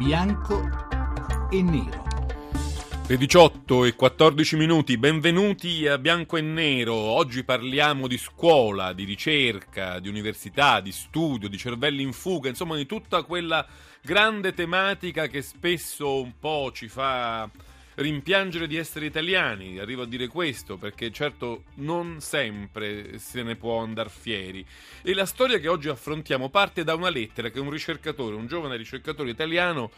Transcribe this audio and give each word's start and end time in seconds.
bianco 0.00 0.66
e 1.50 1.62
nero. 1.62 2.06
Le 3.06 3.16
18 3.18 3.84
e 3.84 3.94
14 3.94 4.56
minuti, 4.56 4.96
benvenuti 4.96 5.86
a 5.86 5.98
Bianco 5.98 6.38
e 6.38 6.40
Nero. 6.40 6.94
Oggi 6.94 7.44
parliamo 7.44 8.08
di 8.08 8.16
scuola, 8.16 8.94
di 8.94 9.04
ricerca, 9.04 9.98
di 9.98 10.08
università, 10.08 10.80
di 10.80 10.90
studio, 10.90 11.50
di 11.50 11.58
cervelli 11.58 12.02
in 12.02 12.14
fuga, 12.14 12.48
insomma 12.48 12.76
di 12.76 12.86
tutta 12.86 13.24
quella 13.24 13.66
grande 14.00 14.54
tematica 14.54 15.26
che 15.26 15.42
spesso 15.42 16.22
un 16.22 16.32
po' 16.40 16.70
ci 16.72 16.88
fa 16.88 17.46
rimpiangere 18.00 18.66
di 18.66 18.76
essere 18.76 19.06
italiani, 19.06 19.78
arrivo 19.78 20.02
a 20.02 20.06
dire 20.06 20.26
questo 20.26 20.76
perché 20.76 21.10
certo 21.10 21.64
non 21.76 22.20
sempre 22.20 23.18
se 23.18 23.42
ne 23.42 23.56
può 23.56 23.82
andare 23.82 24.08
fieri. 24.08 24.64
E 25.02 25.14
la 25.14 25.26
storia 25.26 25.58
che 25.58 25.68
oggi 25.68 25.88
affrontiamo 25.88 26.48
parte 26.48 26.82
da 26.82 26.94
una 26.94 27.10
lettera 27.10 27.50
che 27.50 27.60
un 27.60 27.70
ricercatore, 27.70 28.36
un 28.36 28.46
giovane 28.46 28.76
ricercatore 28.76 29.30
italiano, 29.30 29.90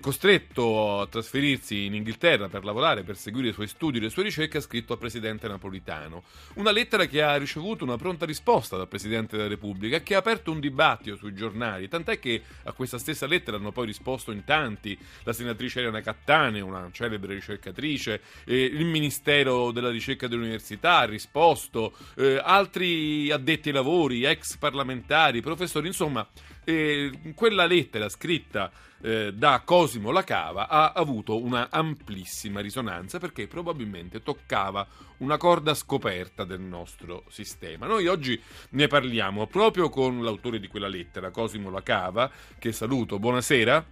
costretto 0.00 1.00
a 1.00 1.06
trasferirsi 1.06 1.84
in 1.84 1.94
Inghilterra 1.94 2.48
per 2.48 2.64
lavorare, 2.64 3.04
per 3.04 3.16
seguire 3.16 3.48
i 3.48 3.52
suoi 3.52 3.68
studi 3.68 3.98
e 3.98 4.00
le 4.00 4.10
sue 4.10 4.24
ricerche, 4.24 4.58
ha 4.58 4.60
scritto 4.60 4.92
al 4.92 4.98
presidente 4.98 5.46
napolitano. 5.46 6.24
Una 6.54 6.72
lettera 6.72 7.06
che 7.06 7.22
ha 7.22 7.36
ricevuto 7.36 7.84
una 7.84 7.96
pronta 7.96 8.26
risposta 8.26 8.76
dal 8.76 8.88
presidente 8.88 9.36
della 9.36 9.48
Repubblica 9.48 10.00
che 10.00 10.14
ha 10.14 10.18
aperto 10.18 10.50
un 10.50 10.60
dibattito 10.60 11.16
sui 11.16 11.34
giornali, 11.34 11.88
tant'è 11.88 12.18
che 12.18 12.42
a 12.64 12.72
questa 12.72 12.98
stessa 12.98 13.26
lettera 13.26 13.56
hanno 13.56 13.72
poi 13.72 13.86
risposto 13.86 14.32
in 14.32 14.44
tanti, 14.44 14.98
la 15.22 15.32
senatrice 15.32 15.80
Elena 15.80 16.00
Cattane, 16.00 16.60
una 16.60 16.88
celebre 16.92 17.34
ricercatrice, 17.34 18.20
eh, 18.44 18.64
il 18.64 18.84
Ministero 18.84 19.70
della 19.70 19.90
Ricerca 19.90 20.26
dell'Università 20.26 20.98
ha 20.98 21.04
risposto, 21.04 21.94
eh, 22.16 22.40
altri 22.42 23.30
addetti 23.30 23.68
ai 23.68 23.74
lavori, 23.74 24.24
ex 24.24 24.56
parlamentari, 24.56 25.40
professori, 25.40 25.86
insomma, 25.86 26.26
eh, 26.66 27.32
quella 27.36 27.64
lettera 27.64 28.08
scritta 28.08 28.72
eh, 29.00 29.32
da 29.32 29.62
Cosimo 29.64 30.10
Lacava 30.10 30.68
ha 30.68 30.90
avuto 30.92 31.40
una 31.40 31.68
amplissima 31.70 32.60
risonanza 32.60 33.20
perché 33.20 33.46
probabilmente 33.46 34.20
toccava 34.22 34.84
una 35.18 35.36
corda 35.36 35.74
scoperta 35.74 36.44
del 36.44 36.60
nostro 36.60 37.22
sistema. 37.28 37.86
Noi 37.86 38.08
oggi 38.08 38.40
ne 38.70 38.88
parliamo 38.88 39.46
proprio 39.46 39.88
con 39.88 40.24
l'autore 40.24 40.58
di 40.58 40.66
quella 40.66 40.88
lettera, 40.88 41.30
Cosimo 41.30 41.70
Lacava, 41.70 42.28
che 42.58 42.72
saluto. 42.72 43.20
Buonasera. 43.20 43.86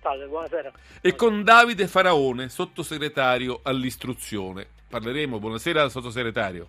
Salve, 0.00 0.26
buonasera. 0.26 0.72
E 1.00 1.14
con 1.16 1.42
Davide 1.42 1.88
Faraone, 1.88 2.48
sottosegretario 2.48 3.60
all'istruzione. 3.64 4.68
Parleremo, 4.88 5.40
buonasera 5.40 5.88
sottosegretario. 5.88 6.68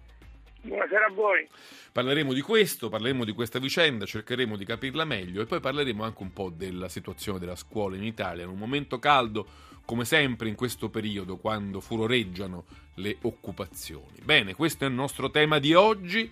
Buonasera 0.68 1.06
a 1.06 1.12
voi. 1.12 1.48
Parleremo 1.94 2.34
di 2.34 2.42
questo, 2.42 2.90
parleremo 2.90 3.24
di 3.24 3.32
questa 3.32 3.58
vicenda, 3.58 4.06
cercheremo 4.06 4.58
di 4.58 4.66
capirla 4.66 5.06
meglio 5.06 5.42
e 5.42 5.46
poi 5.46 5.62
parleremo 5.62 6.04
anche 6.04 6.22
un 6.22 6.34
po' 6.34 6.50
della 6.50 6.90
situazione 6.90 7.40
della 7.40 7.56
scuola 7.56 7.96
in 7.96 8.04
Italia, 8.04 8.44
in 8.44 8.50
un 8.50 8.58
momento 8.58 9.00
caldo, 9.00 9.48
come 9.86 10.04
sempre 10.04 10.50
in 10.50 10.56
questo 10.56 10.90
periodo, 10.90 11.38
quando 11.38 11.80
furoreggiano 11.80 12.66
le 12.96 13.18
occupazioni. 13.22 14.20
Bene, 14.22 14.56
questo 14.56 14.84
è 14.84 14.88
il 14.88 14.94
nostro 14.94 15.32
tema 15.32 15.60
di 15.60 15.74
oggi, 15.74 16.30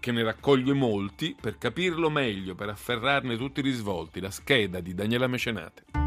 che 0.00 0.12
ne 0.12 0.22
raccoglie 0.22 0.72
molti, 0.72 1.36
per 1.38 1.58
capirlo 1.58 2.08
meglio, 2.08 2.54
per 2.54 2.70
afferrarne 2.70 3.36
tutti 3.36 3.60
i 3.60 3.62
risvolti, 3.62 4.20
la 4.20 4.30
scheda 4.30 4.80
di 4.80 4.94
Daniela 4.94 5.26
Mecenate 5.26 6.03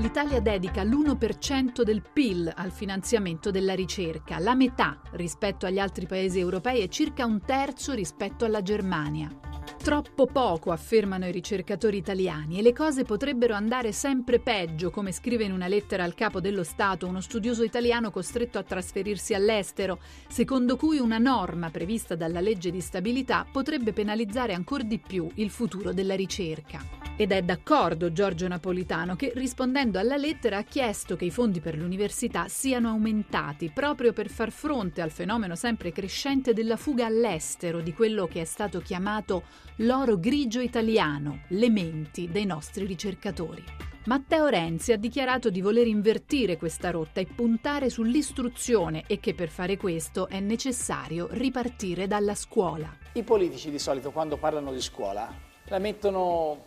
l'Italia 0.00 0.40
dedica 0.40 0.82
l'1% 0.82 1.82
del 1.82 2.02
PIL 2.02 2.50
al 2.56 2.72
finanziamento 2.72 3.50
della 3.50 3.74
ricerca, 3.74 4.38
la 4.38 4.54
metà 4.54 4.98
rispetto 5.12 5.66
agli 5.66 5.78
altri 5.78 6.06
paesi 6.06 6.38
europei 6.38 6.80
e 6.80 6.88
circa 6.88 7.26
un 7.26 7.42
terzo 7.44 7.92
rispetto 7.92 8.46
alla 8.46 8.62
Germania. 8.62 9.49
Troppo 9.82 10.26
poco, 10.26 10.72
affermano 10.72 11.26
i 11.26 11.32
ricercatori 11.32 11.96
italiani, 11.96 12.58
e 12.58 12.62
le 12.62 12.74
cose 12.74 13.04
potrebbero 13.04 13.54
andare 13.54 13.92
sempre 13.92 14.38
peggio, 14.38 14.90
come 14.90 15.10
scrive 15.10 15.44
in 15.44 15.52
una 15.52 15.68
lettera 15.68 16.04
al 16.04 16.14
capo 16.14 16.38
dello 16.38 16.64
Stato 16.64 17.06
uno 17.06 17.22
studioso 17.22 17.64
italiano 17.64 18.10
costretto 18.10 18.58
a 18.58 18.62
trasferirsi 18.62 19.32
all'estero, 19.32 19.98
secondo 20.28 20.76
cui 20.76 20.98
una 20.98 21.16
norma 21.16 21.70
prevista 21.70 22.14
dalla 22.14 22.40
legge 22.40 22.70
di 22.70 22.82
stabilità 22.82 23.46
potrebbe 23.50 23.94
penalizzare 23.94 24.52
ancora 24.52 24.82
di 24.82 24.98
più 24.98 25.26
il 25.36 25.48
futuro 25.48 25.94
della 25.94 26.14
ricerca. 26.14 26.98
Ed 27.16 27.32
è 27.32 27.42
d'accordo 27.42 28.12
Giorgio 28.12 28.48
Napolitano 28.48 29.14
che, 29.14 29.32
rispondendo 29.34 29.98
alla 29.98 30.16
lettera, 30.16 30.58
ha 30.58 30.62
chiesto 30.62 31.16
che 31.16 31.26
i 31.26 31.30
fondi 31.30 31.60
per 31.60 31.76
l'università 31.76 32.48
siano 32.48 32.88
aumentati 32.88 33.70
proprio 33.74 34.14
per 34.14 34.30
far 34.30 34.50
fronte 34.50 35.02
al 35.02 35.10
fenomeno 35.10 35.54
sempre 35.54 35.92
crescente 35.92 36.54
della 36.54 36.76
fuga 36.76 37.04
all'estero 37.04 37.80
di 37.80 37.92
quello 37.92 38.26
che 38.26 38.40
è 38.40 38.44
stato 38.46 38.80
chiamato 38.80 39.42
l'oro 39.80 40.18
grigio 40.18 40.60
italiano, 40.60 41.44
le 41.48 41.70
menti 41.70 42.28
dei 42.30 42.44
nostri 42.44 42.84
ricercatori. 42.84 43.64
Matteo 44.06 44.46
Renzi 44.48 44.92
ha 44.92 44.98
dichiarato 44.98 45.48
di 45.48 45.62
voler 45.62 45.86
invertire 45.86 46.58
questa 46.58 46.90
rotta 46.90 47.20
e 47.20 47.26
puntare 47.26 47.88
sull'istruzione 47.88 49.04
e 49.06 49.20
che 49.20 49.32
per 49.32 49.48
fare 49.48 49.78
questo 49.78 50.28
è 50.28 50.38
necessario 50.38 51.28
ripartire 51.30 52.06
dalla 52.06 52.34
scuola. 52.34 52.94
I 53.12 53.22
politici 53.22 53.70
di 53.70 53.78
solito 53.78 54.10
quando 54.10 54.36
parlano 54.36 54.70
di 54.70 54.82
scuola 54.82 55.32
la 55.64 55.78
mettono 55.78 56.64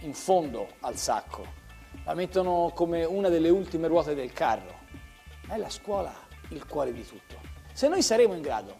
in 0.00 0.12
fondo 0.12 0.68
al 0.80 0.98
sacco, 0.98 1.46
la 2.04 2.12
mettono 2.12 2.72
come 2.74 3.04
una 3.04 3.30
delle 3.30 3.48
ultime 3.48 3.88
ruote 3.88 4.14
del 4.14 4.34
carro. 4.34 4.80
È 5.48 5.56
la 5.56 5.70
scuola 5.70 6.14
il 6.48 6.66
cuore 6.66 6.92
di 6.92 7.06
tutto. 7.06 7.40
Se 7.72 7.88
noi 7.88 8.02
saremo 8.02 8.34
in 8.34 8.42
grado 8.42 8.76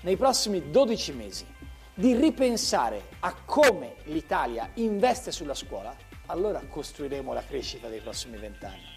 nei 0.00 0.16
prossimi 0.16 0.70
12 0.70 1.12
mesi 1.12 1.60
di 1.94 2.14
ripensare 2.14 3.08
a 3.20 3.34
come 3.44 3.96
l'Italia 4.04 4.70
investe 4.74 5.30
sulla 5.30 5.54
scuola, 5.54 5.94
allora 6.26 6.62
costruiremo 6.66 7.32
la 7.32 7.44
crescita 7.44 7.88
dei 7.88 8.00
prossimi 8.00 8.38
vent'anni. 8.38 8.90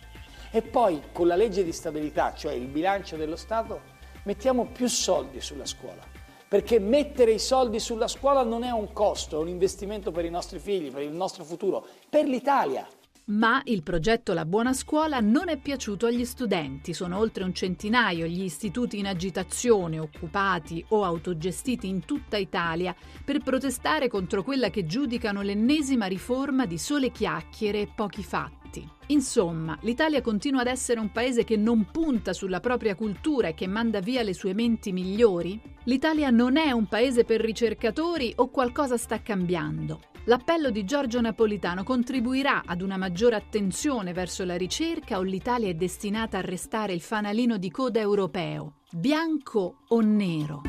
E 0.52 0.62
poi 0.62 1.02
con 1.12 1.28
la 1.28 1.36
legge 1.36 1.64
di 1.64 1.74
stabilità, 1.74 2.34
cioè 2.34 2.54
il 2.54 2.68
bilancio 2.68 3.18
dello 3.18 3.36
Stato, 3.36 3.82
mettiamo 4.24 4.68
più 4.68 4.88
soldi 4.88 5.42
sulla 5.42 5.66
scuola. 5.66 6.02
Perché 6.48 6.80
mettere 6.80 7.32
i 7.32 7.40
soldi 7.40 7.80
sulla 7.80 8.08
scuola 8.08 8.44
non 8.44 8.64
è 8.64 8.72
un 8.72 8.94
costo, 8.94 9.38
è 9.38 9.42
un 9.42 9.50
investimento 9.50 10.12
per 10.12 10.24
i 10.24 10.30
nostri 10.30 10.60
figli, 10.60 10.92
per 10.92 11.02
il 11.02 11.12
nostro 11.12 11.44
futuro, 11.44 11.86
per 12.10 12.26
l'Italia. 12.26 12.88
Ma 13.28 13.60
il 13.66 13.82
progetto 13.82 14.34
La 14.34 14.46
Buona 14.46 14.72
Scuola 14.72 15.20
non 15.20 15.50
è 15.50 15.58
piaciuto 15.58 16.06
agli 16.06 16.26
studenti. 16.26 16.94
Sono 16.94 17.18
oltre 17.18 17.44
un 17.44 17.56
centinaio 17.56 18.28
gli 18.28 18.44
istituti 18.44 19.00
in 19.00 19.08
agitazione, 19.08 19.98
occupati 19.98 20.86
o 20.90 21.04
autogestiti 21.04 21.88
in 21.88 22.06
tutta 22.06 22.38
Italia 22.38 22.96
per 23.24 23.40
protestare 23.40 24.10
contro 24.10 24.44
quella 24.44 24.70
che 24.70 24.86
giudicano 24.86 25.42
l'ennesima 25.42 26.06
riforma 26.06 26.68
di 26.68 26.78
sole 26.78 27.10
chiacchiere 27.10 27.82
e 27.82 27.92
pochi 27.96 28.22
fatti. 28.22 28.88
Insomma, 29.08 29.76
l'Italia 29.82 30.22
continua 30.22 30.62
ad 30.62 30.68
essere 30.68 31.00
un 31.00 31.12
paese 31.12 31.44
che 31.44 31.58
non 31.58 31.90
punta 31.92 32.32
sulla 32.32 32.60
propria 32.60 32.94
cultura 32.94 33.48
e 33.48 33.54
che 33.56 33.66
manda 33.66 34.02
via 34.02 34.22
le 34.22 34.36
sue 34.36 34.54
menti 34.54 34.92
migliori? 34.92 35.60
L'Italia 35.86 36.30
non 36.30 36.58
è 36.58 36.70
un 36.70 36.86
paese 36.86 37.24
per 37.24 37.42
ricercatori 37.42 38.34
o 38.36 38.50
qualcosa 38.50 38.98
sta 38.98 39.20
cambiando? 39.24 40.14
L'appello 40.28 40.72
di 40.72 40.86
Giorgio 40.86 41.22
Napolitano 41.22 41.84
contribuirà 41.84 42.64
ad 42.66 42.82
una 42.82 42.98
maggiore 42.98 43.36
attenzione 43.36 44.12
verso 44.12 44.44
la 44.44 44.58
ricerca 44.58 45.20
o 45.20 45.22
l'Italia 45.22 45.70
è 45.70 45.76
destinata 45.76 46.40
a 46.40 46.42
restare 46.42 46.94
il 46.94 47.02
fanalino 47.02 47.58
di 47.60 47.70
coda 47.70 48.00
europeo? 48.00 48.78
Bianco 48.92 49.82
o 49.88 50.02
nero? 50.02 50.64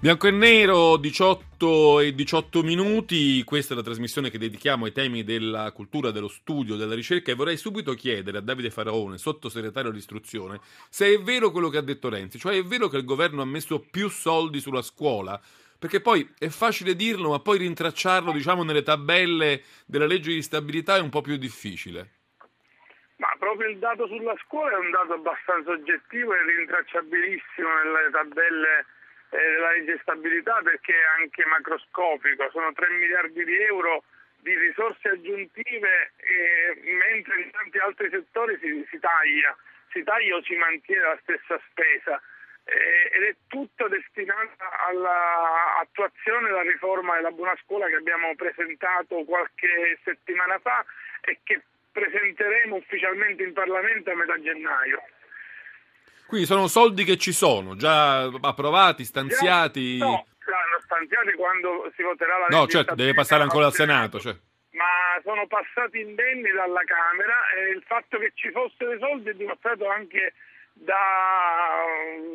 Bianco 0.00 0.26
e 0.26 0.30
nero, 0.32 0.96
18 0.96 2.00
e 2.00 2.12
18 2.12 2.62
minuti, 2.64 3.44
questa 3.44 3.74
è 3.74 3.76
la 3.76 3.84
trasmissione 3.84 4.30
che 4.30 4.38
dedichiamo 4.38 4.86
ai 4.86 4.92
temi 4.92 5.22
della 5.22 5.70
cultura, 5.70 6.10
dello 6.10 6.26
studio, 6.26 6.74
della 6.74 6.94
ricerca 6.96 7.30
e 7.30 7.36
vorrei 7.36 7.56
subito 7.56 7.94
chiedere 7.94 8.38
a 8.38 8.40
Davide 8.40 8.70
Faraone, 8.70 9.18
sottosegretario 9.18 9.90
all'istruzione, 9.90 10.58
se 10.88 11.14
è 11.14 11.20
vero 11.20 11.52
quello 11.52 11.68
che 11.68 11.78
ha 11.78 11.82
detto 11.82 12.08
Renzi, 12.08 12.38
cioè 12.38 12.56
è 12.56 12.64
vero 12.64 12.88
che 12.88 12.96
il 12.96 13.04
governo 13.04 13.42
ha 13.42 13.46
messo 13.46 13.78
più 13.78 14.08
soldi 14.08 14.58
sulla 14.58 14.82
scuola, 14.82 15.40
perché 15.80 16.02
poi 16.02 16.28
è 16.38 16.48
facile 16.48 16.94
dirlo, 16.94 17.30
ma 17.30 17.40
poi 17.40 17.56
rintracciarlo, 17.56 18.32
diciamo, 18.32 18.64
nelle 18.64 18.82
tabelle 18.82 19.62
della 19.86 20.04
legge 20.04 20.30
di 20.30 20.42
stabilità 20.42 20.96
è 20.96 21.00
un 21.00 21.08
po' 21.08 21.22
più 21.22 21.38
difficile. 21.38 22.20
Ma 23.16 23.32
proprio 23.38 23.70
il 23.70 23.78
dato 23.78 24.06
sulla 24.06 24.36
scuola 24.44 24.76
è 24.76 24.78
un 24.78 24.90
dato 24.90 25.14
abbastanza 25.14 25.70
oggettivo 25.70 26.34
e 26.34 26.44
rintracciabilissimo 26.44 27.68
nelle 27.82 28.10
tabelle 28.12 28.84
eh, 29.30 29.38
della 29.38 29.72
legge 29.72 29.92
di 29.92 29.98
stabilità 30.02 30.60
perché 30.62 30.92
è 30.92 31.20
anche 31.22 31.46
macroscopico, 31.46 32.50
sono 32.52 32.72
3 32.72 32.90
miliardi 32.90 33.42
di 33.42 33.56
euro 33.62 34.04
di 34.40 34.56
risorse 34.56 35.08
aggiuntive 35.08 36.12
mentre 36.84 37.40
in 37.40 37.50
tanti 37.50 37.78
altri 37.78 38.08
settori 38.10 38.58
si, 38.60 38.86
si 38.90 38.98
taglia, 38.98 39.56
si 39.92 40.02
taglia 40.02 40.36
o 40.36 40.42
si 40.42 40.56
mantiene 40.56 41.02
la 41.02 41.18
stessa 41.22 41.60
spesa 41.70 42.20
ed 42.70 43.22
è 43.22 43.34
tutta 43.48 43.88
destinata 43.88 44.86
all'attuazione 44.88 46.48
della 46.48 46.62
riforma 46.62 47.16
della 47.16 47.30
buona 47.30 47.56
scuola 47.64 47.86
che 47.86 47.96
abbiamo 47.96 48.34
presentato 48.36 49.24
qualche 49.24 49.98
settimana 50.04 50.58
fa 50.60 50.84
e 51.22 51.40
che 51.42 51.62
presenteremo 51.90 52.76
ufficialmente 52.76 53.42
in 53.42 53.52
Parlamento 53.52 54.10
a 54.10 54.14
metà 54.14 54.40
gennaio. 54.40 55.02
Quindi 56.26 56.46
sono 56.46 56.68
soldi 56.68 57.02
che 57.02 57.16
ci 57.16 57.32
sono, 57.32 57.74
già 57.74 58.22
approvati, 58.22 59.04
stanziati? 59.04 59.98
No, 59.98 60.26
saranno 60.38 60.78
stanziati 60.84 61.32
quando 61.32 61.90
si 61.96 62.02
voterà 62.02 62.38
la 62.38 62.46
legge. 62.46 62.56
No, 62.56 62.66
certo, 62.68 62.94
deve 62.94 63.14
passare 63.14 63.42
ancora 63.42 63.66
al 63.66 63.72
Senato. 63.72 64.20
Cioè. 64.20 64.36
Ma 64.70 65.20
sono 65.24 65.48
passati 65.48 65.98
indenni 65.98 66.52
dalla 66.52 66.84
Camera 66.84 67.50
e 67.50 67.70
il 67.70 67.82
fatto 67.84 68.18
che 68.18 68.30
ci 68.34 68.52
fossero 68.52 68.92
i 68.92 68.98
soldi 69.00 69.30
è 69.30 69.34
dimostrato 69.34 69.88
anche 69.88 70.34
da, 70.80 71.84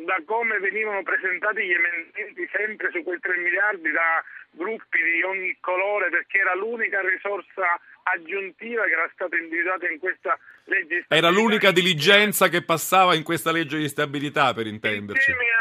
da, 0.04 0.22
come 0.24 0.58
venivano 0.60 1.02
presentati 1.02 1.66
gli 1.66 1.72
emendamenti 1.72 2.48
sempre 2.52 2.90
su 2.92 3.02
quei 3.02 3.18
3 3.18 3.36
miliardi 3.38 3.90
da 3.90 4.22
gruppi 4.52 5.02
di 5.02 5.22
ogni 5.22 5.56
colore 5.60 6.10
perché 6.10 6.38
era 6.38 6.54
l'unica 6.54 7.00
risorsa 7.00 7.78
aggiuntiva 8.04 8.84
che 8.84 8.92
era 8.92 9.10
stata 9.12 9.36
individuata 9.36 9.90
in 9.90 9.98
questa 9.98 10.38
legge 10.64 10.94
di 10.94 11.02
stabilità. 11.02 11.16
Era 11.16 11.30
l'unica 11.30 11.70
diligenza 11.72 12.48
che 12.48 12.62
passava 12.62 13.14
in 13.14 13.24
questa 13.24 13.50
legge 13.50 13.78
di 13.78 13.88
stabilità 13.88 14.54
per 14.54 14.66
intenderci. 14.66 15.30
Insieme 15.30 15.55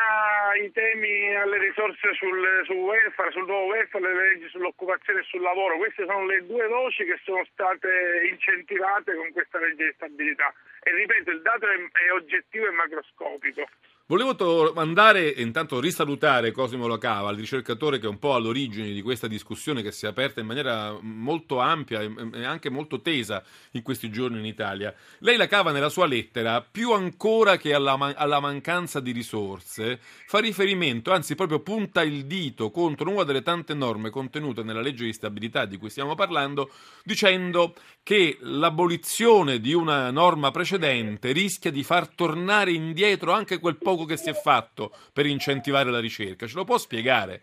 ai 0.55 0.71
temi, 0.71 1.35
alle 1.35 1.57
risorse 1.57 2.13
sul, 2.13 2.39
sul 2.65 2.77
welfare, 2.77 3.31
sul 3.31 3.45
nuovo 3.45 3.65
welfare, 3.75 4.07
le 4.07 4.13
leggi 4.13 4.47
sull'occupazione 4.49 5.19
e 5.19 5.23
sul 5.23 5.41
lavoro, 5.41 5.77
queste 5.77 6.05
sono 6.05 6.25
le 6.25 6.45
due 6.45 6.67
voci 6.67 7.03
che 7.03 7.19
sono 7.23 7.43
state 7.51 8.27
incentivate 8.29 9.15
con 9.15 9.31
questa 9.31 9.59
legge 9.59 9.85
di 9.85 9.93
stabilità. 9.95 10.53
E 10.81 10.93
ripeto, 10.93 11.31
il 11.31 11.41
dato 11.41 11.67
è, 11.67 11.75
è 11.75 12.11
oggettivo 12.13 12.67
e 12.67 12.71
macroscopico. 12.71 13.67
Volevo 14.07 14.35
to- 14.35 14.71
andare 14.75 15.33
e 15.33 15.41
intanto 15.41 15.79
risalutare 15.79 16.51
Cosimo 16.51 16.85
Locava, 16.85 17.31
il 17.31 17.39
ricercatore 17.39 17.97
che 17.97 18.05
è 18.05 18.09
un 18.09 18.19
po' 18.19 18.35
all'origine 18.35 18.91
di 18.91 19.01
questa 19.01 19.25
discussione 19.25 19.81
che 19.81 19.91
si 19.91 20.05
è 20.05 20.09
aperta 20.09 20.39
in 20.39 20.45
maniera 20.45 20.95
molto 21.01 21.57
ampia 21.57 22.01
e 22.01 22.43
anche 22.43 22.69
molto 22.69 23.01
tesa 23.01 23.43
in 23.71 23.81
questi 23.81 24.11
giorni 24.11 24.37
in 24.37 24.45
Italia. 24.45 24.93
Lei 25.21 25.37
la 25.37 25.47
cava 25.47 25.71
nella 25.71 25.89
sua 25.89 26.05
lettera, 26.05 26.61
più 26.61 26.91
ancora 26.91 27.57
che 27.57 27.73
alla, 27.73 27.95
man- 27.95 28.13
alla 28.15 28.39
mancanza 28.39 28.99
di 28.99 29.11
risorse, 29.11 29.99
fa 30.27 30.37
riferimento, 30.37 31.11
anzi 31.11 31.33
proprio 31.33 31.61
punta 31.61 32.03
il 32.03 32.27
dito 32.27 32.69
contro 32.69 33.09
una 33.09 33.23
delle 33.23 33.41
tante 33.41 33.73
norme 33.73 34.11
contenute 34.11 34.61
nella 34.61 34.81
legge 34.81 35.05
di 35.05 35.13
stabilità 35.13 35.65
di 35.65 35.77
cui 35.77 35.89
stiamo 35.89 36.13
parlando, 36.13 36.69
dicendo 37.03 37.73
che 38.03 38.37
l'abolizione 38.41 39.59
di 39.59 39.73
una 39.73 40.11
norma 40.11 40.51
precedente 40.51 41.31
rischia 41.31 41.71
di 41.71 41.83
far 41.83 42.07
tornare 42.07 42.71
indietro 42.71 43.31
anche 43.31 43.57
quel 43.57 43.77
po' 43.77 43.94
poco 43.95 44.05
che 44.05 44.17
si 44.17 44.29
è 44.29 44.33
fatto 44.33 44.91
per 45.13 45.25
incentivare 45.25 45.89
la 45.89 45.99
ricerca. 45.99 46.45
Ce 46.45 46.55
lo 46.55 46.65
può 46.65 46.77
spiegare? 46.77 47.41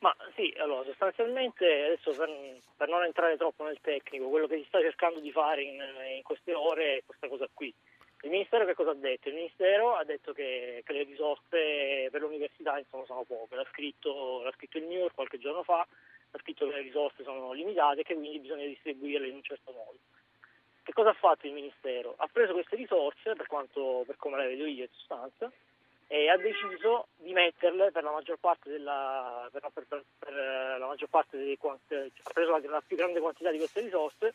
Ma 0.00 0.14
sì, 0.34 0.52
allora 0.58 0.84
sostanzialmente 0.84 1.64
adesso 1.64 2.10
per, 2.10 2.28
per, 2.76 2.88
non 2.88 3.04
entrare 3.04 3.36
troppo 3.36 3.64
nel 3.64 3.78
tecnico, 3.80 4.28
quello 4.28 4.46
che 4.46 4.58
si 4.58 4.64
sta 4.66 4.80
cercando 4.80 5.20
di 5.20 5.30
fare 5.30 5.62
in, 5.62 5.80
in, 6.16 6.22
queste 6.22 6.52
ore 6.52 6.98
è 6.98 7.02
questa 7.06 7.28
cosa 7.28 7.48
qui. 7.52 7.72
Il 8.22 8.30
Ministero 8.30 8.64
che 8.66 8.74
cosa 8.74 8.90
ha 8.90 8.94
detto? 8.94 9.28
Il 9.28 9.34
Ministero 9.34 9.94
ha 9.94 10.04
detto 10.04 10.32
che, 10.32 10.82
che 10.84 10.92
le 10.92 11.04
risorse 11.04 12.08
per 12.10 12.20
l'università 12.20 12.78
insomma, 12.78 13.04
sono 13.06 13.24
poche, 13.24 13.56
l'ha 13.56 13.66
scritto, 13.70 14.42
l'ha 14.42 14.52
scritto 14.52 14.78
il 14.78 14.84
New 14.84 14.98
York 14.98 15.14
qualche 15.14 15.38
giorno 15.38 15.62
fa, 15.62 15.80
ha 15.80 16.38
scritto 16.38 16.66
che 16.68 16.74
le 16.74 16.82
risorse 16.82 17.22
sono 17.22 17.52
limitate 17.52 18.00
e 18.00 18.04
che 18.04 18.14
quindi 18.14 18.38
bisogna 18.38 18.66
distribuirle 18.66 19.28
in 19.28 19.36
un 19.36 19.42
certo 19.42 19.72
modo. 19.72 19.98
Che 20.82 20.92
cosa 20.92 21.10
ha 21.10 21.14
fatto 21.14 21.46
il 21.46 21.52
Ministero? 21.52 22.14
Ha 22.18 22.28
preso 22.30 22.52
queste 22.52 22.76
risorse, 22.76 23.34
per, 23.34 23.46
quanto, 23.46 24.02
per 24.06 24.16
come 24.16 24.36
le 24.36 24.48
vedo 24.48 24.66
io 24.66 24.82
in 24.82 24.90
sostanza, 24.92 25.50
e 26.08 26.28
ha 26.28 26.36
deciso 26.36 27.06
di 27.16 27.32
metterle 27.32 27.90
per 27.90 28.02
la 28.02 28.10
maggior 28.10 28.36
parte 28.38 28.68
della, 28.68 29.48
per, 29.50 29.70
per, 29.72 30.04
per 30.18 30.32
la 30.32 30.86
maggior 30.86 31.08
parte 31.08 31.38
dei, 31.38 31.58
ha 31.62 32.30
preso 32.32 32.50
la, 32.50 32.60
la, 32.68 32.82
più 32.86 32.96
grande 32.96 33.20
quantità 33.20 33.50
di 33.50 33.58
queste 33.58 33.80
risorse 33.80 34.34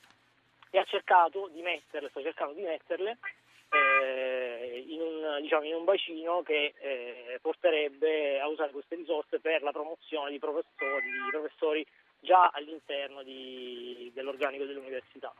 e 0.71 0.79
ha 0.79 0.83
cercato 0.85 1.49
di 1.51 1.61
metterle, 1.61 2.09
sta 2.09 2.21
cercando 2.21 2.53
di 2.53 2.63
metterle 2.63 3.17
eh, 3.69 4.85
in, 4.87 5.01
un, 5.01 5.37
diciamo, 5.41 5.65
in, 5.65 5.75
un, 5.75 5.83
bacino 5.83 6.41
che 6.41 6.73
eh, 6.79 7.39
porterebbe 7.41 8.39
a 8.39 8.47
usare 8.47 8.71
queste 8.71 8.95
risorse 8.95 9.39
per 9.39 9.61
la 9.61 9.71
promozione 9.71 10.31
di 10.31 10.39
professori, 10.39 11.11
di 11.11 11.29
professori 11.29 11.85
già 12.19 12.49
all'interno 12.53 13.21
di, 13.23 14.09
dell'organico 14.13 14.65
dell'università. 14.65 15.33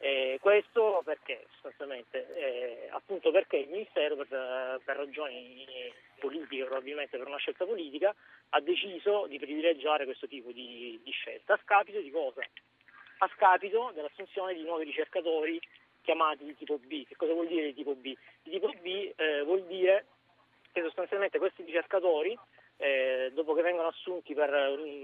Eh, 0.00 0.38
questo 0.40 1.02
perché 1.04 1.46
sostanzialmente 1.50 2.32
eh, 2.36 2.88
appunto 2.92 3.32
perché 3.32 3.56
il 3.56 3.68
Ministero 3.68 4.14
per, 4.14 4.80
per, 4.84 4.96
ragioni 4.96 5.66
politiche, 6.20 6.64
probabilmente 6.64 7.18
per 7.18 7.26
una 7.26 7.38
scelta 7.38 7.64
politica, 7.64 8.14
ha 8.50 8.60
deciso 8.60 9.26
di 9.26 9.38
privilegiare 9.38 10.04
questo 10.04 10.28
tipo 10.28 10.52
di, 10.52 11.00
di 11.02 11.10
scelta. 11.10 11.54
A 11.54 11.60
scapito 11.64 12.00
di 12.00 12.10
cosa? 12.10 12.42
A 13.18 13.30
scapito 13.34 13.90
dell'assunzione 13.92 14.54
di 14.54 14.62
nuovi 14.62 14.84
ricercatori 14.84 15.60
chiamati 16.02 16.44
di 16.44 16.56
tipo 16.56 16.78
B. 16.78 17.04
Che 17.04 17.16
cosa 17.16 17.32
vuol 17.32 17.48
dire 17.48 17.66
di 17.66 17.74
tipo 17.74 17.94
B? 17.96 18.14
Di 18.42 18.50
tipo 18.50 18.72
B 18.80 19.12
eh, 19.16 19.42
vuol 19.42 19.64
dire 19.64 20.06
che 20.72 20.80
sostanzialmente 20.82 21.38
questi 21.38 21.64
ricercatori 21.64 22.38
eh, 22.80 23.32
dopo 23.34 23.54
che 23.54 23.62
vengono 23.62 23.88
assunti 23.88 24.34
per, 24.34 24.50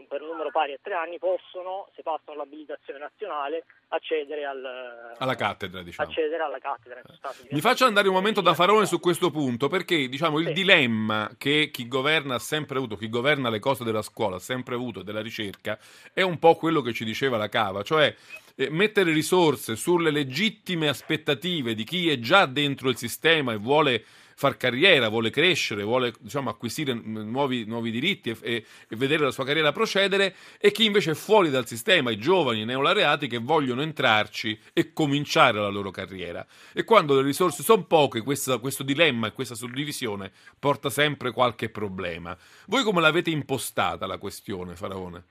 per, 0.08 0.22
un 0.22 0.28
numero 0.28 0.50
pari 0.52 0.74
a 0.74 0.78
tre 0.80 0.94
anni, 0.94 1.18
possono, 1.18 1.88
se 1.96 2.02
passano 2.02 2.36
l'abilitazione 2.36 3.00
nazionale, 3.00 3.64
accedere 3.88 4.44
al, 4.44 5.14
alla 5.18 5.34
cattedra. 5.34 5.82
Diciamo. 5.82 6.08
Accedere 6.08 6.42
alla 6.42 6.58
cattedra 6.58 7.02
Mi 7.50 7.60
faccio 7.60 7.84
andare 7.84 8.06
un 8.06 8.14
momento 8.14 8.40
da 8.40 8.54
Farone 8.54 8.86
su 8.86 9.00
questo 9.00 9.32
punto, 9.32 9.66
perché 9.66 10.08
diciamo, 10.08 10.38
il 10.38 10.48
sì. 10.48 10.52
dilemma 10.52 11.30
che 11.36 11.70
chi 11.72 11.88
governa 11.88 12.36
ha 12.36 12.38
sempre 12.38 12.78
avuto, 12.78 12.94
chi 12.94 13.08
governa 13.08 13.50
le 13.50 13.58
cose 13.58 13.82
della 13.82 14.02
scuola 14.02 14.36
ha 14.36 14.40
sempre 14.40 14.76
avuto 14.76 15.02
della 15.02 15.20
ricerca, 15.20 15.76
è 16.12 16.22
un 16.22 16.38
po' 16.38 16.54
quello 16.54 16.80
che 16.80 16.92
ci 16.92 17.04
diceva 17.04 17.36
la 17.36 17.48
Cava, 17.48 17.82
cioè 17.82 18.14
eh, 18.54 18.70
mettere 18.70 19.12
risorse 19.12 19.74
sulle 19.74 20.12
legittime 20.12 20.88
aspettative 20.88 21.74
di 21.74 21.82
chi 21.82 22.08
è 22.08 22.20
già 22.20 22.46
dentro 22.46 22.88
il 22.88 22.96
sistema 22.96 23.52
e 23.52 23.56
vuole 23.56 24.04
far 24.34 24.56
carriera, 24.56 25.08
vuole 25.08 25.30
crescere, 25.30 25.82
vuole 25.82 26.12
diciamo, 26.18 26.50
acquisire 26.50 26.92
nuovi, 26.92 27.64
nuovi 27.64 27.90
diritti 27.90 28.30
e, 28.30 28.64
e, 28.88 28.96
vedere 28.96 29.24
la 29.24 29.30
sua 29.30 29.44
carriera 29.44 29.72
procedere, 29.72 30.34
e 30.58 30.70
chi 30.70 30.84
invece 30.84 31.12
è 31.12 31.14
fuori 31.14 31.50
dal 31.50 31.66
sistema, 31.66 32.10
i 32.10 32.18
giovani 32.18 32.62
i 32.62 32.64
neolaureati 32.64 33.26
che 33.26 33.38
vogliono 33.38 33.82
entrarci 33.82 34.58
e 34.72 34.92
cominciare 34.92 35.58
la 35.58 35.68
loro 35.68 35.90
carriera. 35.90 36.46
E 36.72 36.84
quando 36.84 37.14
le 37.14 37.22
risorse 37.22 37.62
sono 37.62 37.84
poche, 37.84 38.22
questo, 38.22 38.60
questo 38.60 38.82
dilemma 38.82 39.28
e 39.28 39.32
questa 39.32 39.54
suddivisione 39.54 40.32
porta 40.58 40.90
sempre 40.90 41.30
qualche 41.30 41.68
problema. 41.68 42.36
Voi 42.66 42.82
come 42.82 43.00
l'avete 43.00 43.30
impostata 43.30 44.06
la 44.06 44.18
questione, 44.18 44.76
Faraone? 44.76 45.24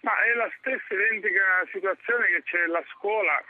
Ma 0.00 0.12
è 0.24 0.34
la 0.34 0.50
stessa 0.58 0.94
identica 0.94 1.42
situazione 1.70 2.26
che 2.26 2.42
c'è 2.44 2.58
nella 2.60 2.82
scuola 2.96 3.42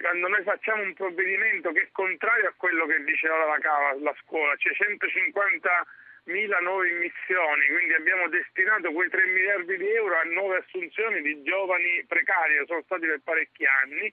quando 0.00 0.28
noi 0.28 0.42
facciamo 0.42 0.82
un 0.82 0.94
provvedimento 0.94 1.72
che 1.72 1.82
è 1.82 1.88
contrario 1.92 2.48
a 2.48 2.54
quello 2.56 2.86
che 2.86 3.02
diceva 3.04 3.44
la 3.44 3.58
Cava, 3.58 3.94
la 4.00 4.14
scuola, 4.22 4.56
c'è 4.56 4.72
150 4.72 5.86
mila 6.24 6.58
nuove 6.60 6.88
immissioni, 6.88 7.66
quindi 7.66 7.94
abbiamo 7.94 8.28
destinato 8.28 8.92
quei 8.92 9.08
3 9.08 9.26
miliardi 9.26 9.76
di 9.76 9.90
euro 9.90 10.18
a 10.18 10.22
nuove 10.24 10.58
assunzioni 10.58 11.20
di 11.20 11.42
giovani 11.42 12.04
precari 12.06 12.58
che 12.58 12.64
sono 12.66 12.82
stati 12.82 13.06
per 13.06 13.20
parecchi 13.24 13.66
anni, 13.66 14.06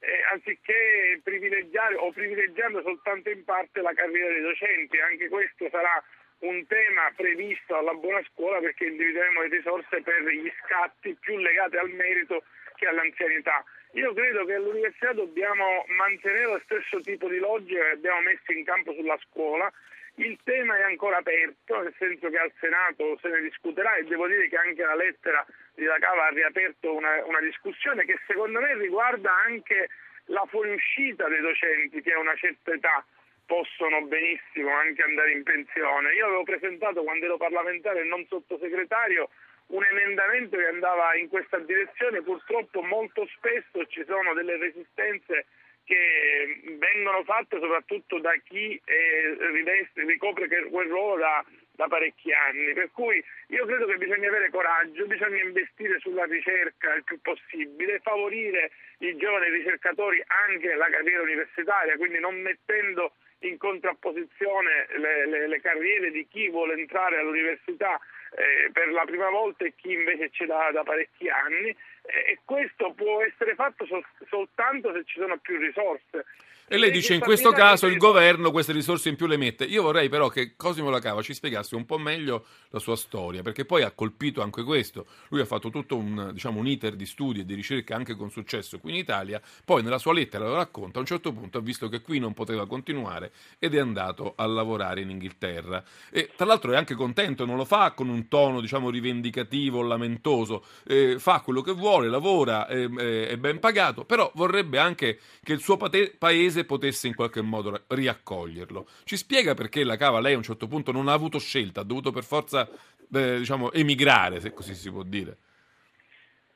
eh, 0.00 0.22
anziché 0.30 1.20
privilegiare 1.22 1.94
o 1.94 2.12
privilegiando 2.12 2.82
soltanto 2.82 3.30
in 3.30 3.44
parte 3.44 3.80
la 3.80 3.94
carriera 3.94 4.28
dei 4.28 4.42
docenti, 4.42 5.00
anche 5.00 5.28
questo 5.28 5.68
sarà 5.70 6.02
un 6.40 6.66
tema 6.66 7.10
previsto 7.16 7.76
alla 7.76 7.94
buona 7.94 8.22
scuola 8.32 8.60
perché 8.60 8.84
individueremo 8.84 9.42
le 9.42 9.48
risorse 9.48 10.02
per 10.02 10.22
gli 10.22 10.52
scatti 10.62 11.16
più 11.18 11.38
legati 11.38 11.76
al 11.76 11.90
merito 11.90 12.44
che 12.74 12.86
all'anzianità. 12.86 13.64
Io 13.94 14.12
credo 14.12 14.44
che 14.44 14.54
all'università 14.54 15.12
dobbiamo 15.12 15.84
mantenere 15.96 16.46
lo 16.46 16.60
stesso 16.64 17.00
tipo 17.00 17.28
di 17.28 17.38
logica 17.38 17.80
che 17.80 17.90
abbiamo 17.90 18.22
messo 18.22 18.50
in 18.50 18.64
campo 18.64 18.92
sulla 18.92 19.16
scuola. 19.28 19.72
Il 20.16 20.36
tema 20.42 20.76
è 20.76 20.82
ancora 20.82 21.18
aperto, 21.18 21.80
nel 21.80 21.94
senso 21.96 22.28
che 22.28 22.38
al 22.38 22.52
Senato 22.58 23.16
se 23.20 23.28
ne 23.28 23.40
discuterà 23.42 23.94
e 23.94 24.04
devo 24.04 24.26
dire 24.26 24.48
che 24.48 24.56
anche 24.56 24.82
la 24.82 24.96
lettera 24.96 25.46
di 25.74 25.84
La 25.84 25.98
Cava 25.98 26.26
ha 26.26 26.30
riaperto 26.30 26.92
una, 26.92 27.24
una 27.24 27.40
discussione 27.40 28.04
che 28.04 28.18
secondo 28.26 28.60
me 28.60 28.74
riguarda 28.74 29.32
anche 29.46 29.88
la 30.26 30.44
fuoriuscita 30.48 31.28
dei 31.28 31.40
docenti 31.40 32.02
che 32.02 32.12
a 32.12 32.18
una 32.18 32.34
certa 32.34 32.72
età 32.72 33.04
possono 33.46 34.02
benissimo 34.02 34.70
anche 34.70 35.02
andare 35.02 35.32
in 35.32 35.44
pensione. 35.44 36.14
Io 36.14 36.26
avevo 36.26 36.42
presentato 36.42 37.04
quando 37.04 37.26
ero 37.26 37.36
parlamentare 37.36 38.00
e 38.00 38.04
non 38.04 38.26
sottosegretario 38.26 39.28
un 39.68 39.84
emendamento 39.84 40.56
che 40.56 40.66
andava 40.66 41.14
in 41.16 41.28
questa 41.28 41.58
direzione, 41.58 42.22
purtroppo 42.22 42.82
molto 42.82 43.26
spesso 43.36 43.86
ci 43.86 44.04
sono 44.06 44.34
delle 44.34 44.56
resistenze 44.58 45.46
che 45.84 46.60
vengono 46.78 47.22
fatte 47.24 47.58
soprattutto 47.60 48.18
da 48.18 48.32
chi 48.44 48.80
eh, 48.84 49.36
riveste, 49.52 50.04
ricopre 50.04 50.48
quel 50.48 50.88
ruolo 50.88 51.16
da, 51.16 51.44
da, 51.72 51.86
parecchi 51.86 52.32
anni. 52.32 52.72
Per 52.72 52.90
cui 52.90 53.22
io 53.48 53.66
credo 53.66 53.86
che 53.86 53.96
bisogna 53.96 54.28
avere 54.28 54.50
coraggio, 54.50 55.06
bisogna 55.06 55.42
investire 55.42 55.98
sulla 56.00 56.24
ricerca 56.24 56.94
il 56.94 57.04
più 57.04 57.20
possibile, 57.20 58.00
favorire 58.00 58.70
i 58.98 59.16
giovani 59.16 59.50
ricercatori 59.50 60.22
anche 60.48 60.68
nella 60.68 60.88
carriera 60.88 61.22
universitaria, 61.22 61.96
quindi 61.96 62.18
non 62.18 62.40
mettendo 62.40 63.12
in 63.40 63.58
contrapposizione 63.58 64.86
le, 64.96 65.26
le, 65.26 65.48
le 65.48 65.60
carriere 65.60 66.10
di 66.10 66.26
chi 66.28 66.48
vuole 66.48 66.74
entrare 66.74 67.18
all'università 67.18 68.00
eh, 68.36 68.70
per 68.72 68.88
la 68.88 69.04
prima 69.04 69.30
volta 69.30 69.64
e 69.64 69.74
chi 69.76 69.92
invece 69.92 70.30
ce 70.30 70.46
l'ha 70.46 70.70
da 70.72 70.82
parecchi 70.82 71.28
anni, 71.28 71.74
e 72.04 72.40
questo 72.44 72.92
può 72.94 73.22
essere 73.22 73.54
fatto 73.54 73.86
sol- 73.86 74.04
soltanto 74.28 74.92
se 74.92 75.04
ci 75.04 75.18
sono 75.18 75.38
più 75.38 75.58
risorse. 75.58 76.24
E 76.66 76.78
lei 76.78 76.90
dice 76.90 77.12
in 77.12 77.20
questo 77.20 77.52
caso 77.52 77.86
il 77.86 77.98
governo 77.98 78.50
queste 78.50 78.72
risorse 78.72 79.10
in 79.10 79.16
più 79.16 79.26
le 79.26 79.36
mette. 79.36 79.64
Io 79.64 79.82
vorrei 79.82 80.08
però 80.08 80.28
che 80.28 80.54
Cosimo 80.56 80.88
Lacava 80.88 81.20
ci 81.20 81.34
spiegasse 81.34 81.76
un 81.76 81.84
po' 81.84 81.98
meglio 81.98 82.46
la 82.70 82.78
sua 82.78 82.96
storia, 82.96 83.42
perché 83.42 83.66
poi 83.66 83.82
ha 83.82 83.90
colpito 83.90 84.40
anche 84.40 84.62
questo. 84.62 85.06
Lui 85.28 85.42
ha 85.42 85.44
fatto 85.44 85.68
tutto 85.68 85.94
un, 85.94 86.30
diciamo, 86.32 86.58
un 86.58 86.66
iter 86.66 86.96
di 86.96 87.04
studi 87.04 87.40
e 87.40 87.44
di 87.44 87.54
ricerca 87.54 87.94
anche 87.94 88.14
con 88.14 88.30
successo 88.30 88.78
qui 88.78 88.92
in 88.92 88.96
Italia, 88.96 89.42
poi 89.62 89.82
nella 89.82 89.98
sua 89.98 90.14
lettera 90.14 90.46
lo 90.46 90.54
racconta, 90.54 90.96
a 90.96 91.00
un 91.00 91.06
certo 91.06 91.34
punto 91.34 91.58
ha 91.58 91.60
visto 91.60 91.90
che 91.90 92.00
qui 92.00 92.18
non 92.18 92.32
poteva 92.32 92.66
continuare 92.66 93.30
ed 93.58 93.74
è 93.74 93.78
andato 93.78 94.32
a 94.34 94.46
lavorare 94.46 95.02
in 95.02 95.10
Inghilterra. 95.10 95.84
E 96.10 96.30
tra 96.34 96.46
l'altro 96.46 96.72
è 96.72 96.76
anche 96.76 96.94
contento, 96.94 97.44
non 97.44 97.56
lo 97.56 97.66
fa 97.66 97.92
con 97.92 98.08
un 98.08 98.26
tono 98.26 98.62
diciamo 98.62 98.88
rivendicativo, 98.88 99.82
lamentoso, 99.82 100.64
eh, 100.86 101.18
fa 101.18 101.40
quello 101.40 101.60
che 101.60 101.72
vuole, 101.72 101.93
lavora, 102.00 102.66
eh, 102.68 102.88
eh, 102.98 103.28
è 103.28 103.36
ben 103.36 103.58
pagato, 103.58 104.04
però 104.04 104.30
vorrebbe 104.34 104.78
anche 104.78 105.18
che 105.42 105.52
il 105.52 105.60
suo 105.60 105.76
pate- 105.76 106.14
paese 106.16 106.54
paese 106.54 106.64
potesse 106.64 107.06
in 107.08 107.14
qualche 107.14 107.40
modo 107.40 107.84
riaccoglierlo. 107.88 108.86
Ci 109.04 109.16
spiega 109.16 109.54
perché 109.54 109.84
la 109.84 109.96
cava 109.96 110.20
lei 110.20 110.34
a 110.34 110.36
un 110.36 110.42
certo 110.42 110.66
punto 110.66 110.92
non 110.92 111.08
ha 111.08 111.12
avuto 111.12 111.38
scelta, 111.38 111.80
ha 111.80 111.84
dovuto 111.84 112.10
per 112.10 112.24
forza 112.24 112.68
eh, 113.12 113.38
diciamo, 113.38 113.72
emigrare, 113.72 114.40
se 114.40 114.52
così 114.52 114.74
si 114.74 114.90
può 114.90 115.02
dire. 115.02 115.36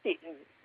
Sì, 0.02 0.18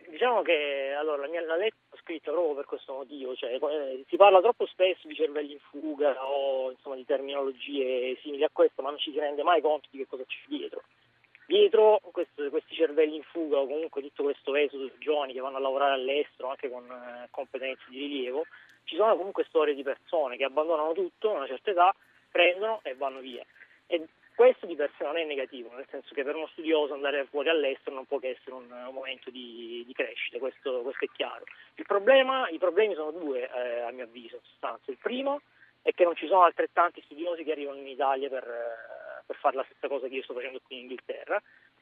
diciamo 0.09 0.41
che 0.41 0.93
allora, 0.97 1.23
la 1.23 1.29
mia 1.29 1.41
la 1.41 1.55
lettera 1.55 1.81
è 1.91 1.97
scritta 2.01 2.31
proprio 2.31 2.55
per 2.55 2.65
questo 2.65 2.93
motivo, 2.93 3.35
cioè, 3.35 3.53
eh, 3.53 4.03
si 4.07 4.15
parla 4.15 4.41
troppo 4.41 4.65
spesso 4.67 5.07
di 5.07 5.15
cervelli 5.15 5.53
in 5.53 5.59
fuga 5.69 6.15
o 6.25 6.71
insomma, 6.71 6.95
di 6.95 7.05
terminologie 7.05 8.17
simili 8.21 8.43
a 8.43 8.49
questo, 8.51 8.81
ma 8.81 8.89
non 8.89 8.99
ci 8.99 9.11
si 9.11 9.19
rende 9.19 9.43
mai 9.43 9.61
conto 9.61 9.87
di 9.91 9.99
che 9.99 10.07
cosa 10.07 10.23
c'è 10.25 10.37
dietro. 10.47 10.83
Dietro 11.45 11.99
questo, 12.11 12.49
questi 12.49 12.73
cervelli 12.73 13.17
in 13.17 13.23
fuga 13.23 13.57
o 13.57 13.67
comunque 13.67 14.01
tutto 14.01 14.23
questo 14.23 14.55
esodo 14.55 14.85
di 14.85 14.93
giovani 14.99 15.33
che 15.33 15.41
vanno 15.41 15.57
a 15.57 15.61
lavorare 15.61 15.93
all'estero 15.93 16.49
anche 16.49 16.69
con 16.69 16.85
eh, 16.85 17.27
competenze 17.31 17.83
di 17.89 17.99
rilievo, 17.99 18.45
ci 18.85 18.95
sono 18.95 19.15
comunque 19.15 19.45
storie 19.45 19.73
di 19.73 19.83
persone 19.83 20.37
che 20.37 20.45
abbandonano 20.45 20.93
tutto 20.93 21.31
a 21.31 21.37
una 21.37 21.47
certa 21.47 21.71
età, 21.71 21.95
prendono 22.31 22.79
e 22.83 22.95
vanno 22.95 23.19
via. 23.19 23.43
E 23.87 24.07
questo 24.35 24.65
di 24.65 24.75
per 24.75 24.89
sé 24.97 25.03
non 25.03 25.17
è 25.17 25.25
negativo, 25.25 25.71
nel 25.75 25.85
senso 25.89 26.13
che 26.13 26.23
per 26.23 26.35
uno 26.35 26.47
studioso 26.47 26.93
andare 26.93 27.25
fuori 27.25 27.49
all'estero 27.49 27.95
non 27.95 28.05
può 28.05 28.17
che 28.19 28.29
essere 28.29 28.55
un, 28.55 28.71
un 28.71 28.93
momento 28.93 29.29
di, 29.29 29.83
di 29.85 29.93
crescita, 29.93 30.39
questo, 30.39 30.81
questo, 30.81 31.05
è 31.05 31.09
chiaro. 31.13 31.43
Problema, 31.85 32.47
I 32.49 32.57
problemi 32.57 32.95
sono 32.95 33.11
due, 33.11 33.47
eh, 33.47 33.81
a 33.81 33.91
mio 33.91 34.05
avviso, 34.05 34.35
in 34.35 34.41
sostanza. 34.43 34.89
Il 34.89 34.97
primo 34.97 35.41
è 35.83 35.91
che 35.93 36.03
non 36.03 36.15
ci 36.15 36.27
sono 36.27 36.43
altrettanti 36.43 37.01
studiosi 37.05 37.43
che 37.43 37.51
arrivano 37.51 37.77
in 37.77 37.87
Italia 37.87 38.29
per, 38.29 38.43
eh, 38.43 39.23
per 39.25 39.35
fare 39.35 39.57
la 39.57 39.65
stessa 39.65 39.87
cosa 39.87 40.07
che 40.07 40.15
io 40.15 40.23
sto 40.23 40.33
facendo 40.33 40.59
qui 40.65 40.77
in 40.77 40.81
Inghilterra. 40.83 41.39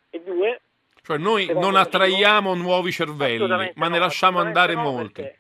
E 0.10 0.20
due, 0.22 0.60
cioè 1.04 1.18
noi 1.18 1.48
non 1.54 1.76
attraiamo 1.76 2.54
nuovi 2.54 2.92
cervelli, 2.92 3.72
ma 3.76 3.88
ne 3.88 4.00
lasciamo 4.00 4.40
andare 4.40 4.74
no, 4.74 4.82
molti. 4.82 5.22
Perché, 5.22 5.40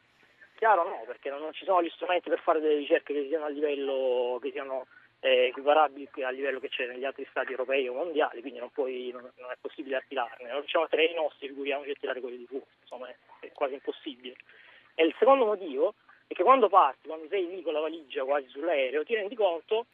chiaro 0.55 0.87
no, 0.87 1.03
perché 1.05 1.29
non, 1.29 1.51
ci 1.53 1.65
sono 1.65 1.83
gli 1.83 1.89
strumenti 1.89 2.29
per 2.29 2.39
fare 2.39 2.59
delle 2.59 2.77
ricerche 2.77 3.13
che 3.13 3.27
siano 3.27 3.45
a 3.45 3.49
livello 3.49 4.39
che 4.41 4.51
siano 4.51 4.87
eh, 5.19 5.47
equiparabili 5.47 6.09
al 6.23 6.33
livello 6.33 6.59
che 6.59 6.69
c'è 6.69 6.87
negli 6.87 7.05
altri 7.05 7.27
stati 7.29 7.51
europei 7.51 7.87
o 7.87 7.93
mondiali, 7.93 8.41
quindi 8.41 8.59
non, 8.59 8.71
puoi, 8.71 9.11
non, 9.11 9.29
non 9.37 9.51
è 9.51 9.57
possibile 9.59 9.97
attirarne. 9.97 10.47
Non 10.49 10.59
riusciamo 10.59 10.85
a 10.85 10.87
tirare 10.87 11.09
i 11.09 11.15
nostri, 11.15 11.47
figuriamoci 11.47 11.91
a 11.91 11.95
tirare 11.99 12.21
quelli 12.21 12.37
di 12.37 12.45
fuori, 12.47 12.65
insomma 12.81 13.07
è, 13.07 13.15
è 13.39 13.51
quasi 13.51 13.73
impossibile. 13.75 14.35
E 14.95 15.05
il 15.05 15.15
secondo 15.19 15.45
motivo 15.45 15.93
è 16.31 16.33
che 16.33 16.43
quando 16.43 16.69
parti, 16.69 17.07
quando 17.07 17.27
sei 17.27 17.45
lì 17.45 17.61
con 17.61 17.73
la 17.73 17.81
valigia 17.81 18.23
quasi 18.23 18.47
sull'aereo, 18.47 19.03
ti 19.03 19.15
rendi 19.15 19.35
conto 19.35 19.85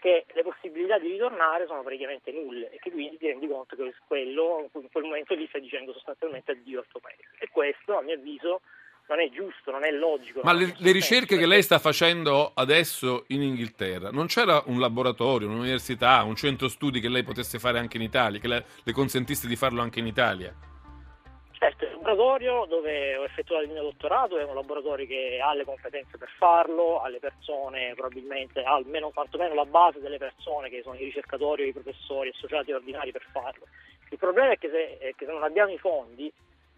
che 0.00 0.26
le 0.34 0.42
possibilità 0.42 0.98
di 0.98 1.08
ritornare 1.08 1.66
sono 1.66 1.82
praticamente 1.82 2.32
nulle 2.32 2.70
e 2.70 2.78
che 2.78 2.90
quindi 2.90 3.16
ti 3.16 3.28
rendi 3.28 3.46
conto 3.46 3.76
che 3.76 3.94
quello, 4.06 4.68
in 4.74 4.88
quel 4.90 5.04
momento 5.04 5.34
lì 5.34 5.46
stai 5.46 5.60
dicendo 5.60 5.92
sostanzialmente 5.92 6.50
addio 6.50 6.80
al 6.80 6.86
tuo 6.88 6.98
paese. 6.98 7.28
E 7.38 7.48
questo, 7.48 7.96
a 7.96 8.02
mio 8.02 8.14
avviso, 8.14 8.60
non 9.06 9.20
è 9.20 9.30
giusto, 9.30 9.70
non 9.70 9.84
è 9.84 9.92
logico. 9.92 10.40
Ma 10.42 10.52
le, 10.52 10.74
le, 10.76 10.90
ricerche 10.90 11.38
che 11.38 11.46
lei 11.46 11.62
sta 11.62 11.78
facendo 11.78 12.50
adesso 12.54 13.24
in 13.28 13.42
Inghilterra, 13.42 14.10
non 14.10 14.26
c'era 14.26 14.64
un 14.66 14.80
laboratorio, 14.80 15.48
un'università, 15.48 16.24
un 16.24 16.34
centro 16.34 16.66
studi 16.66 16.98
che 16.98 17.08
lei 17.08 17.22
potesse 17.22 17.60
fare 17.60 17.78
anche 17.78 17.98
in 17.98 18.02
Italia, 18.02 18.40
che 18.40 18.48
le, 18.48 18.64
le 18.82 18.92
consentisse 18.92 19.46
di 19.46 19.54
farlo 19.54 19.80
anche 19.80 20.00
in 20.00 20.06
Italia? 20.06 20.73
Laboratorio 22.04 22.66
dove 22.66 23.16
ho 23.16 23.24
effettuato 23.24 23.64
il 23.64 23.70
mio 23.70 23.80
dottorato 23.80 24.36
è 24.36 24.44
un 24.44 24.54
laboratorio 24.54 25.06
che 25.06 25.40
ha 25.42 25.54
le 25.54 25.64
competenze 25.64 26.18
per 26.18 26.28
farlo, 26.36 27.00
ha 27.00 27.08
le 27.08 27.18
persone 27.18 27.94
probabilmente, 27.94 28.62
ha 28.62 28.74
almeno 28.74 29.08
quantomeno 29.08 29.54
la 29.54 29.64
base 29.64 30.00
delle 30.00 30.18
persone 30.18 30.68
che 30.68 30.82
sono 30.82 30.96
i 30.96 31.04
ricercatori 31.04 31.62
o 31.62 31.66
i 31.66 31.72
professori 31.72 32.28
associati 32.28 32.72
ordinari 32.72 33.10
per 33.10 33.24
farlo. 33.32 33.64
Il 34.10 34.18
problema 34.18 34.52
è 34.52 34.58
che 34.58 34.68
se, 34.68 34.98
è 34.98 35.14
che 35.14 35.24
se 35.24 35.32
non 35.32 35.44
abbiamo 35.44 35.72
i 35.72 35.78
fondi, 35.78 36.30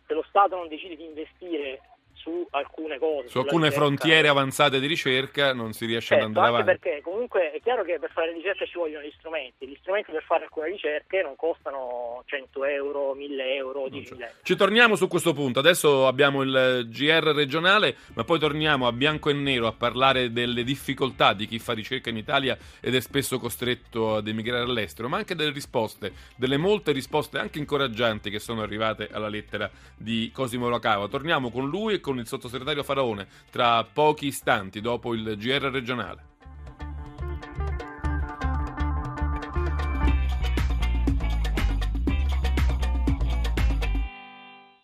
se 0.07 0.15
lo 0.15 0.23
Stato 0.29 0.55
non 0.55 0.69
decide 0.69 0.95
di 0.95 1.07
investire 1.07 1.81
su 2.27 2.45
alcune 2.51 2.99
cose. 2.99 3.29
Su 3.29 3.39
alcune 3.39 3.69
ricerca, 3.69 3.87
frontiere 3.87 4.27
avanzate 4.27 4.81
di 4.81 4.87
ricerca 4.89 5.53
non 5.53 5.73
si 5.73 5.87
riesce 5.87 6.09
certo, 6.09 6.25
ad 6.25 6.29
andare 6.31 6.49
avanti. 6.49 6.67
perché 6.67 7.01
comunque 7.01 7.53
è 7.53 7.61
chiaro 7.61 7.85
che 7.85 8.01
per 8.01 8.11
fare 8.11 8.33
ricerca 8.33 8.67
ci 8.67 8.77
vogliono 8.77 9.07
gli 9.07 9.13
strumenti. 9.17 9.69
Gli 9.69 9.77
strumenti 9.79 10.11
per 10.11 10.25
fare 10.25 10.43
alcune 10.43 10.67
ricerche 10.67 11.23
non 11.23 11.37
costano 11.37 12.25
100 12.27 12.65
euro, 12.65 13.15
1000 13.15 13.55
euro, 13.55 13.87
10.000 13.87 14.21
euro. 14.21 14.33
Ci 14.43 14.57
torniamo 14.57 14.97
su 14.97 15.07
questo 15.07 15.33
punto. 15.33 15.61
Adesso 15.61 16.09
abbiamo 16.09 16.43
il 16.43 16.89
GR 16.91 17.33
regionale, 17.33 17.97
ma 18.15 18.25
poi 18.25 18.41
torniamo 18.41 18.89
a 18.89 18.93
bianco 18.93 19.31
e 19.31 19.35
nero 19.35 19.69
a 19.69 19.73
parlare 19.73 20.33
delle 20.33 20.65
difficoltà 20.65 21.33
di 21.33 21.47
chi 21.47 21.61
fa 21.61 21.75
ricerca 21.75 22.11
in 22.11 22.17
Italia 22.17 22.59
ed 22.81 22.97
è 22.97 23.01
spesso 23.01 23.39
costretto 23.39 24.17
ad 24.17 24.27
emigrare 24.27 24.65
all'estero, 24.65 25.09
ma 25.09 25.19
anche 25.19 25.37
delle 25.37 25.53
risposte, 25.53 26.13
delle 26.35 26.57
molte 26.57 26.91
risposte 26.91 27.39
anche 27.39 27.61
incoraggianti 27.61 28.31
che 28.31 28.41
sono 28.41 28.63
arrivate 28.63 29.09
alla 29.13 29.29
lettera 29.29 29.71
di 29.97 30.31
Cosimo 30.33 30.69
Lacava. 30.69 31.07
Torniamo 31.07 31.51
con 31.51 31.69
lui 31.69 31.95
e 31.95 32.01
con 32.01 32.16
con 32.17 32.19
il 32.21 32.27
sottosegretario 32.27 32.83
Faraone 32.83 33.27
tra 33.51 33.85
pochi 33.85 34.27
istanti 34.27 34.81
dopo 34.81 35.13
il 35.13 35.37
GR 35.37 35.71
regionale. 35.71 36.36